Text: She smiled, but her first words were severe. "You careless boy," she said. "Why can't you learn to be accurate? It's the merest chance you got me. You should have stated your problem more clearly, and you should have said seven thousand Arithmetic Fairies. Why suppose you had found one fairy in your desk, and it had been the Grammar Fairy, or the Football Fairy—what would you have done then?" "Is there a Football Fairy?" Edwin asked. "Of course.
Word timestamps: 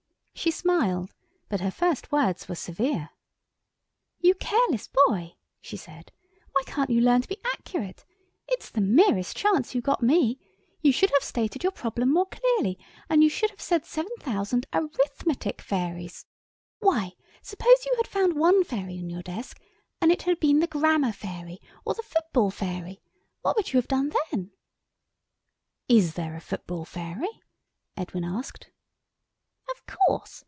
She 0.33 0.49
smiled, 0.49 1.13
but 1.49 1.59
her 1.59 1.69
first 1.69 2.11
words 2.11 2.47
were 2.49 2.55
severe. 2.55 3.11
"You 4.21 4.33
careless 4.33 4.89
boy," 5.05 5.35
she 5.61 5.77
said. 5.77 6.11
"Why 6.53 6.63
can't 6.65 6.89
you 6.89 6.99
learn 6.99 7.21
to 7.21 7.27
be 7.27 7.37
accurate? 7.45 8.03
It's 8.47 8.71
the 8.71 8.81
merest 8.81 9.37
chance 9.37 9.75
you 9.75 9.81
got 9.81 10.01
me. 10.01 10.39
You 10.81 10.91
should 10.91 11.11
have 11.11 11.23
stated 11.23 11.61
your 11.61 11.71
problem 11.71 12.11
more 12.11 12.25
clearly, 12.25 12.79
and 13.07 13.23
you 13.23 13.29
should 13.29 13.51
have 13.51 13.61
said 13.61 13.85
seven 13.85 14.13
thousand 14.19 14.65
Arithmetic 14.73 15.61
Fairies. 15.61 16.25
Why 16.79 17.13
suppose 17.43 17.85
you 17.85 17.93
had 17.97 18.07
found 18.07 18.33
one 18.35 18.63
fairy 18.63 18.97
in 18.97 19.11
your 19.11 19.21
desk, 19.21 19.61
and 20.01 20.11
it 20.11 20.23
had 20.23 20.39
been 20.39 20.57
the 20.59 20.65
Grammar 20.65 21.11
Fairy, 21.11 21.59
or 21.85 21.93
the 21.93 22.01
Football 22.01 22.49
Fairy—what 22.49 23.55
would 23.55 23.73
you 23.73 23.77
have 23.77 23.87
done 23.87 24.11
then?" 24.31 24.49
"Is 25.87 26.15
there 26.15 26.35
a 26.35 26.41
Football 26.41 26.85
Fairy?" 26.85 27.41
Edwin 27.95 28.23
asked. 28.23 28.71
"Of 29.75 29.85
course. 30.07 30.39